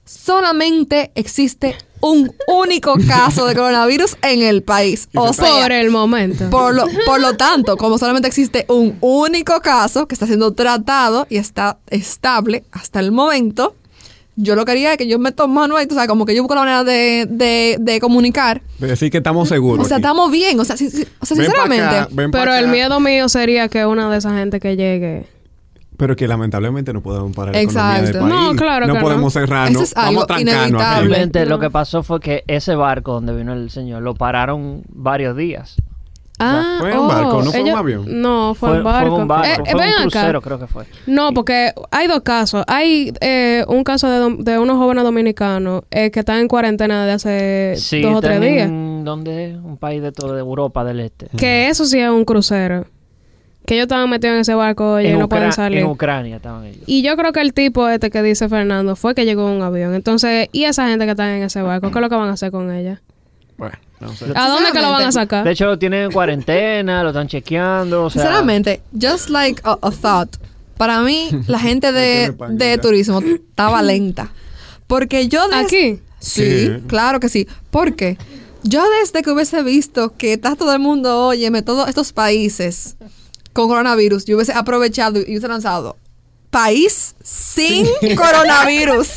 [0.04, 5.08] solamente existe un único caso de coronavirus en el país.
[5.16, 6.50] O sea, Por el momento.
[6.50, 11.26] por lo, por lo tanto, como solamente existe un único caso que está siendo tratado
[11.30, 13.74] y está estable hasta el momento,
[14.42, 16.42] yo lo que haría es que yo meto mano ahí, tú sabes, como que yo
[16.42, 18.62] busco la manera de, de, de comunicar.
[18.80, 19.86] De decir que estamos seguros.
[19.86, 20.02] O sea, aquí.
[20.04, 21.84] estamos bien, o sea, si- si- o sea sinceramente.
[21.86, 25.26] acá, Pero el miedo mío sería que una de esa gente que llegue.
[25.98, 28.30] Pero que lamentablemente no podemos parar la economía del Exacto.
[28.30, 28.34] país.
[28.42, 29.00] No, claro que no.
[29.02, 29.72] podemos cerrarnos.
[29.74, 30.70] Eso es algo Vamos a trancarnos aquí.
[30.70, 31.08] inevitable.
[31.10, 31.60] Realmente lo No.
[31.60, 35.76] que pasó fue que ese barco donde vino el señor lo pararon varios días.
[36.42, 38.22] Ah, fue en oh, barco, ¿no fue en ellos- avión?
[38.22, 39.16] No, fue, Fue, en fue barco.
[39.16, 40.02] un barco, Eh, fue eh, un acá.
[40.04, 40.86] crucero creo que fue.
[41.08, 42.64] No, porque hay dos casos.
[42.68, 47.14] Hay eh, un caso de, de unos jóvenes dominicanos eh, que están en cuarentena desde
[47.14, 48.70] hace Sí, dos o tres días.
[48.70, 49.58] ¿Dónde?
[49.64, 51.28] Un país de todo de Europa del Este.
[51.38, 52.86] Que eso sí es un crucero.
[53.66, 55.80] Que ellos estaban metidos en ese barco y en, no Ucra- pueden salir.
[55.80, 56.84] en Ucrania estaban ellos.
[56.88, 59.62] Y yo creo que el tipo este que dice Fernando fue que llegó en un
[59.62, 59.94] avión.
[59.94, 61.92] Entonces, ¿y esa gente que está en ese barco?
[61.92, 63.02] ¿Qué es lo que van a hacer con ella?
[63.58, 64.26] Bueno, no sé.
[64.36, 65.44] ¿A dónde que lo van a sacar?
[65.44, 68.06] De hecho, lo tienen en cuarentena, lo están chequeando.
[68.06, 70.36] O sea, Sinceramente, just like a, a thought,
[70.78, 74.32] para mí la gente de, de turismo estaba lenta.
[74.88, 75.62] Porque yo desde...
[75.62, 76.00] ¿Aquí?
[76.20, 76.84] Sí, Sí.
[76.88, 77.48] claro que sí.
[77.72, 78.18] Porque
[78.64, 82.98] yo desde que hubiese visto que está todo el mundo, óyeme, todos estos países
[83.54, 85.96] con coronavirus, yo hubiese aprovechado y hubiese lanzado
[86.50, 87.86] país sin
[88.16, 89.08] coronavirus.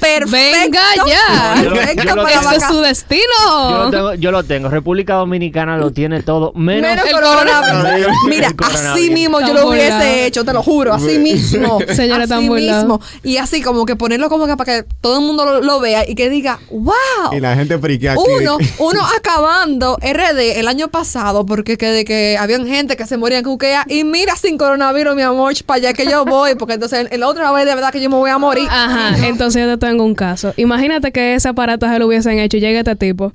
[0.00, 0.30] Perfecto.
[0.30, 1.62] ¡Venga ya!
[1.62, 3.22] Yo Perfecto yo lo- para ¡Este es su destino!
[3.46, 4.68] yo lo, tengo, yo lo tengo.
[4.68, 6.52] República Dominicana lo tiene todo.
[6.54, 7.66] Menos, Menos el coronavirus.
[7.82, 8.12] coronavirus.
[8.28, 8.92] Mira, El coronavirus.
[8.92, 11.78] así mismo yo lo hubiese hecho, te lo juro, así mismo.
[11.94, 12.78] Señora, así burlado.
[12.82, 13.00] mismo.
[13.22, 16.08] Y así como que ponerlo como que para que todo el mundo lo, lo vea
[16.08, 17.32] y que diga, wow.
[17.32, 18.22] Y la gente friquea aquí.
[18.40, 23.16] Uno, uno acabando RD el año pasado porque que, de que habían gente que se
[23.18, 26.74] moría en Cuquea y mira sin coronavirus, mi amor, para allá que yo voy, porque
[26.74, 28.68] entonces el otra vez de verdad que yo me voy a morir.
[28.70, 30.52] Ajá, entonces yo te tengo un caso.
[30.56, 33.32] Imagínate que ese aparato se lo hubiesen hecho y llega este tipo.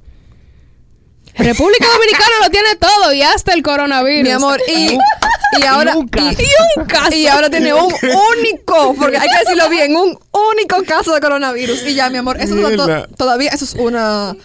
[1.35, 4.23] República Dominicana lo tiene todo y hasta el coronavirus.
[4.23, 4.97] Mi amor, y,
[5.61, 7.15] y ahora y, un caso.
[7.15, 7.93] y ahora tiene un
[8.39, 10.17] único, porque hay que decirlo bien, un
[10.53, 11.83] único caso de coronavirus.
[11.87, 14.35] Y ya, mi amor, eso to- todavía eso es una,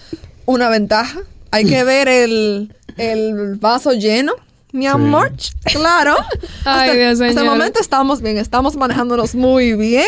[0.46, 1.18] una ventaja.
[1.50, 4.32] Hay que ver el, el vaso lleno.
[4.76, 5.32] Mi amor,
[5.64, 6.14] claro.
[6.64, 10.06] Ay, hasta, Dios, hasta el momento estamos bien, estamos manejándonos muy bien.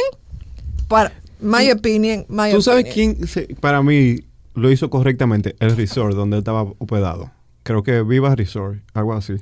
[0.88, 4.20] Para my opinion, my ¿Tú sabes quién se- para mí
[4.54, 5.56] lo hizo correctamente?
[5.60, 7.30] El resort donde él estaba hospedado.
[7.62, 9.34] Creo que Viva Resort, algo así.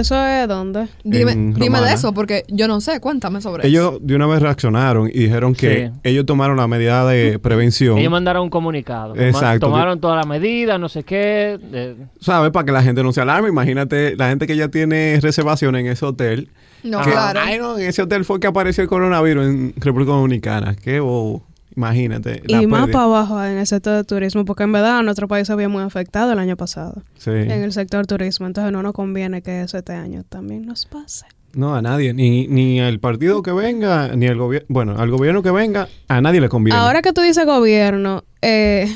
[0.00, 0.88] ¿Eso es dónde?
[1.04, 3.68] Dime, dime de eso, porque yo no sé, cuéntame sobre eso.
[3.68, 6.00] Ellos de una vez reaccionaron y dijeron que Sí.
[6.04, 9.14] ellos tomaron la medida de prevención, Ellos mandaron un comunicado.
[9.16, 9.66] Exacto.
[9.66, 11.58] Tomaron todas las medidas, no sé qué.
[11.70, 12.50] de- ¿sabes?
[12.50, 13.48] Para que la gente no se alarme.
[13.48, 16.48] Imagínate la gente que ya tiene reservación en ese hotel.
[16.82, 17.40] No, que, claro.
[17.42, 20.74] Ay, no, en ese hotel fue que apareció el coronavirus en República Dominicana.
[20.74, 21.44] Qué bobo.
[21.76, 22.42] Imagínate.
[22.46, 22.92] la Y más pérdida.
[22.92, 25.82] para abajo en el sector de turismo, porque en verdad nuestro país se había muy
[25.82, 27.30] afectado el año pasado Sí.
[27.30, 28.46] en el sector turismo.
[28.46, 31.26] Entonces no nos conviene que eso este año también nos pase.
[31.54, 32.12] No, a nadie.
[32.14, 34.66] Ni, ni al partido que venga, ni al gobierno.
[34.68, 36.78] Bueno, al gobierno que venga, a nadie le conviene.
[36.78, 38.92] Ahora que tú dices gobierno, eh,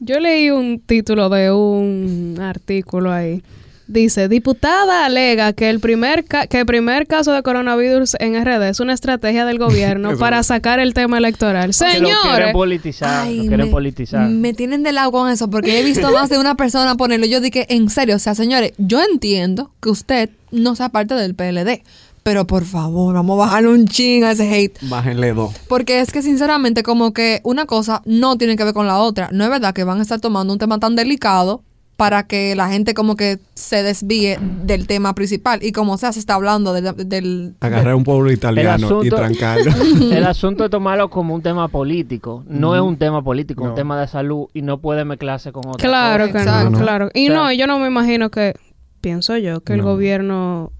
[0.00, 3.42] yo leí un título de un artículo ahí.
[3.90, 8.68] Dice, diputada alega que el primer ca- que el primer caso de coronavirus en RD
[8.68, 11.70] es una estrategia del gobierno para sacar el tema electoral.
[11.70, 13.26] que lo quieren Señores, politizar.
[13.26, 14.28] Ay, lo quieren me, politizar.
[14.28, 17.24] me tienen de lado con eso porque he visto más de una persona ponerlo.
[17.24, 21.34] Yo dije, en serio, o sea, señores, yo entiendo que usted no sea parte del
[21.34, 21.82] PLD,
[22.22, 24.76] pero por favor, vamos a bajarle un ching a ese hate.
[24.82, 25.54] Bájenle dos.
[25.66, 29.30] Porque es que sinceramente como que una cosa no tiene que ver con la otra.
[29.32, 31.62] No es verdad que van a estar tomando un tema tan delicado
[31.98, 35.58] para que la gente como que se desvíe del tema principal.
[35.64, 36.94] Y como sea, se está hablando del...
[37.08, 39.72] del Agarrar un pueblo italiano y asunto- trancarlo.
[40.12, 42.44] El asunto es tomarlo como un tema político.
[42.46, 43.70] No es un tema político, No.
[43.70, 46.32] un tema de salud y no puede mezclarse con otra claro cosa.
[46.32, 46.70] que Exacto.
[46.70, 47.10] no, claro.
[47.14, 48.54] Y O sea- no, yo no me imagino que,
[49.00, 49.86] pienso yo, que el No.
[49.86, 50.70] gobierno...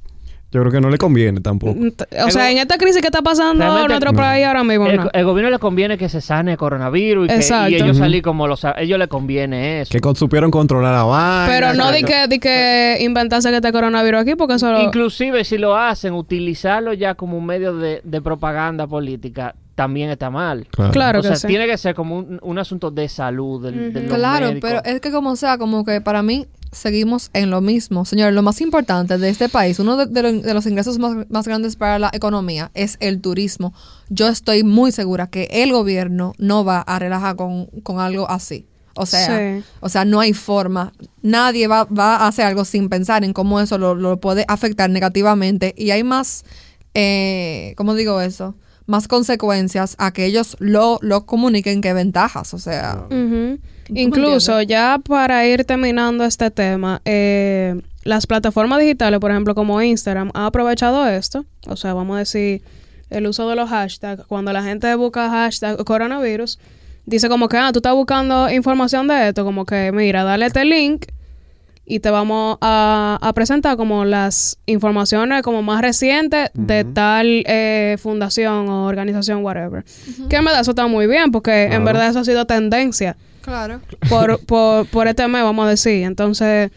[0.50, 1.78] Yo creo que no le conviene tampoco.
[2.24, 4.18] O sea, en esta crisis que está pasando en Realmente- nuestro No.
[4.18, 5.10] país ahora mismo, El, no.
[5.12, 7.98] el gobierno le conviene que se sane el coronavirus y, que, y ellos Ujú.
[7.98, 8.64] salir como los...
[8.78, 9.90] ellos les conviene eso.
[9.92, 11.44] Que con- supieron controlar la vaina.
[11.48, 15.44] Pero no di que- di que inventarse que está coronavirus aquí, porque eso lo- Inclusive
[15.44, 20.66] si lo hacen, utilizarlo ya como un medio de, de propaganda política, también está mal.
[20.72, 20.90] Claro.
[20.92, 21.46] Claro o que sea, sí.
[21.46, 24.68] tiene que ser como un, un asunto de salud del, de los Claro, médicos.
[24.68, 28.04] pero es que como sea, como que para mí seguimos en lo mismo.
[28.04, 31.16] Señor, lo más importante de este país, uno de, de lo- de los ingresos más,
[31.30, 33.72] más grandes para la economía es el turismo.
[34.08, 38.66] Yo estoy muy segura que el gobierno no va a relajar con, con algo así.
[38.96, 39.28] O sea,
[39.60, 39.64] Sí.
[39.78, 40.92] o sea, no hay forma.
[41.22, 44.90] Nadie va, va a hacer algo sin pensar en cómo eso lo, lo puede afectar
[44.90, 45.72] negativamente.
[45.78, 46.44] Y hay más,
[46.94, 48.56] eh, ¿cómo digo eso?
[48.88, 52.52] Más consecuencias a que ellos lo, lo comuniquen que ventajas.
[52.54, 53.06] O sea,
[53.94, 60.30] Incluso ya para ir terminando este tema, eh, las plataformas digitales, por ejemplo, como Instagram,
[60.34, 61.44] han aprovechado esto.
[61.66, 62.62] O sea, vamos a decir,
[63.10, 64.24] el uso de los hashtags.
[64.26, 66.58] Cuando la gente busca hashtag coronavirus,
[67.06, 70.64] dice como que, ah, tú estás buscando información de esto, como que, mira, dale este
[70.64, 71.06] link
[71.88, 77.96] y te vamos a, a presentar como las informaciones como más recientes de tal eh,
[77.98, 79.84] fundación o organización, whatever.
[80.28, 83.80] Que en verdad eso está muy bien, porque en verdad eso ha sido tendencia claro.
[84.08, 86.04] por, por, por este mes, vamos a decir.
[86.04, 86.70] Entonces,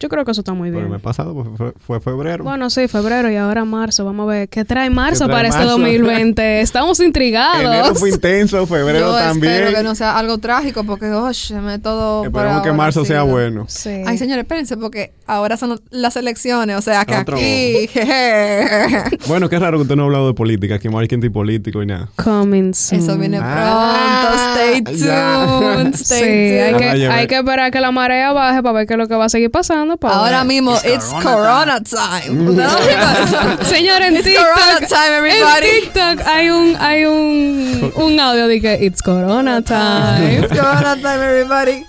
[0.00, 0.92] yo creo que eso está muy Pero el bien.
[0.94, 2.42] mes pasado fue, fue febrero.
[2.42, 4.04] Bueno, sí, febrero y ahora marzo.
[4.04, 5.78] Vamos a ver qué trae marzo trae para este marzo?
[5.78, 6.60] 2020.
[6.62, 7.98] Estamos Enero intrigados.
[8.00, 9.52] fue intenso, febrero Yo también.
[9.52, 12.24] espero que no sea algo trágico porque, oye, me todo.
[12.24, 13.26] Esperemos que ahora, marzo sí, sea ¿no?
[13.26, 13.64] bueno.
[13.68, 14.02] Sí.
[14.06, 17.36] Ay, señores, espérense porque ahora son las elecciones, o sea que Otro.
[17.36, 17.86] aquí.
[17.88, 19.04] jeje.
[19.28, 20.76] Bueno, qué raro que usted no ha hablado de política.
[20.76, 22.08] Aquí marketing político y nada.
[22.16, 23.00] Coming soon.
[23.00, 24.60] Eso viene Ah, pronto.
[24.60, 25.94] Stay tuned.
[25.94, 26.78] Sí, Stay hay tuned.
[26.80, 29.06] que, Ah, ya hay que esperar que la marea baje para ver qué es lo
[29.08, 29.89] que va a seguir pasando.
[29.96, 30.46] Para Ahora ver.
[30.46, 32.50] mismo, it's Corona time.
[32.50, 33.64] ¿Ustedes lo vieron?
[33.66, 35.80] Señor, en It's Corona TikTok, time, en everybody.
[35.80, 40.38] TikTok hay un, hay un, un audio de que it's Corona time.
[40.40, 41.84] It's Corona time, everybody.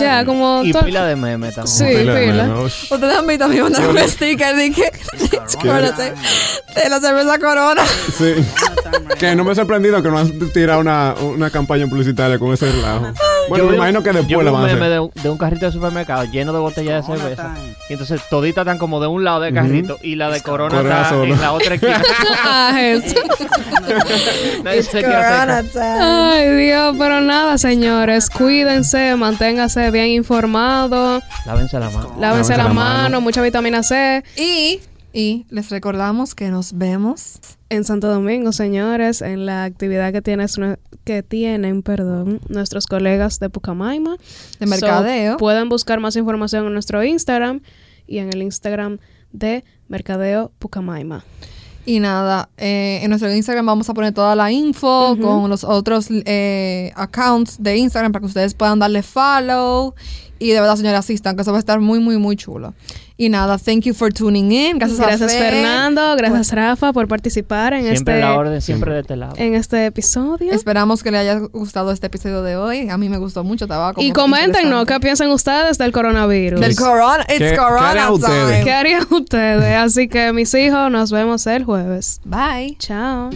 [0.00, 0.62] Ya, como...
[0.64, 1.76] Y pila de memes también.
[1.76, 2.46] Sí, pila.
[2.68, 2.92] Shh.
[2.92, 4.90] Ustedes han visto a mí mandar un sticker de que.
[6.74, 7.82] De la cerveza Corona.
[8.16, 8.34] Sí.
[9.18, 12.70] que no me he sorprendido que no han tirado una, una campaña publicitaria con ese
[12.70, 13.12] relajo.
[13.48, 14.90] Bueno, Yo me vi- imagino que después la van a meme hacer.
[14.92, 17.54] de, un- de un carrito de supermercado lleno de botellas de cerveza.
[17.88, 21.02] Y entonces toditas están como de un lado del carrito y la de Corona Corona
[21.02, 22.02] está en la otra esquina.
[22.44, 23.14] Ah, eso.
[26.00, 28.30] Ay, Dios, pero nada, señores.
[28.30, 31.22] Cuídense, manténganse bien informados.
[31.44, 32.16] Lávense la mano.
[32.18, 33.20] Lávense la, la mano, mano.
[33.20, 34.24] mucha vitamina C.
[34.36, 34.80] Y,
[35.12, 37.38] y les recordamos que nos vemos
[37.70, 40.56] En Santo Domingo, señores, en la actividad que, tienes,
[41.04, 44.16] que tienen perdón, nuestros colegas de Pucamaima.
[44.60, 45.36] de mercadeo.
[45.38, 47.60] pueden buscar más información en nuestro Instagram
[48.06, 48.98] y en el Instagram
[49.32, 51.24] de Mercadeo Pucamaima.
[51.86, 56.08] Y nada, eh, en nuestro Instagram vamos a poner toda la info con los otros
[56.10, 59.94] eh, accounts de Instagram para que ustedes puedan darle follow.
[60.38, 62.74] Y de verdad, señores, asistan, que eso va a estar muy, muy, muy chulo.
[63.18, 64.78] Y nada, thank you for tuning in.
[64.78, 65.52] Gracias, Gracias, a Fer.
[65.54, 66.14] Fernando.
[66.16, 69.32] Gracias, Rafa, por participar en Siempre este, la orden, siempre de este lado.
[69.38, 70.52] en este episodio.
[70.52, 72.90] Esperamos que les haya gustado este episodio de hoy.
[72.90, 76.60] A mí me gustó mucho, estaba como Y coméntenos qué piensan ustedes del coronavirus.
[76.60, 78.50] Del corona, it's ¿Qué- qué corona harían ustedes?
[78.50, 78.64] time.
[78.64, 79.76] ¿Qué harían ustedes?
[79.78, 82.20] Así que mis hijos, nos vemos el jueves.
[82.26, 82.76] Bye.
[82.78, 83.30] Chao.